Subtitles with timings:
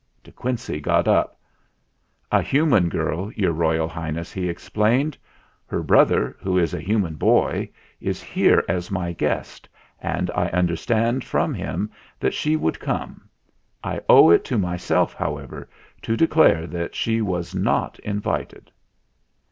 [0.23, 1.39] De Quincey got up.
[2.31, 5.15] "A human girl, your Royal Highness," he explained.
[5.67, 9.69] "Her brother, who is a human boy, is here as my guest,
[9.99, 13.29] and I understand from him that she would come.
[13.83, 15.69] I owe it to myself, however,
[16.01, 18.71] to declare that she was not invited."